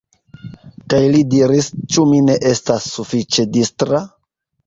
Kaj 0.93 1.01
li 1.15 1.19
diris: 1.33 1.67
"Ĉu 1.95 2.07
mi 2.13 2.23
ne 2.29 2.37
estas 2.53 2.87
sufiĉe 2.95 3.47
distra? 3.59 4.01